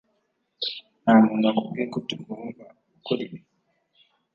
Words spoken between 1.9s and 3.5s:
ko utagomba gukora ibi?